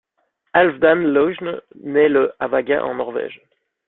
[0.53, 3.39] Halvdan Ljosne naît le à Vaga en Norvège.